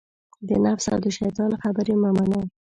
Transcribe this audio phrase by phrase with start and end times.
[0.47, 2.39] د نفس او دشیطان خبرې مه منه